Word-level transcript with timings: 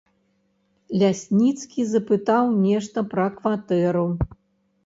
Лясніцкі 1.01 1.85
запытаў 1.93 2.45
нешта 2.65 3.07
пра 3.13 3.27
кватэру. 3.37 4.07